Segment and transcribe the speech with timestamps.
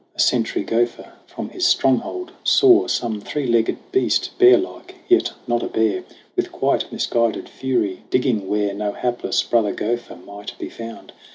[0.15, 5.61] A sentry gopher from his stronghold saw Some three legged beast, bear like, yet not
[5.61, 6.03] a bear,
[6.35, 11.13] With quite misguided fury digging where No hapless brother gopher might be found.